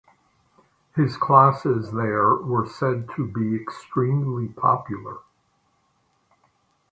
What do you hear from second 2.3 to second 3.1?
were said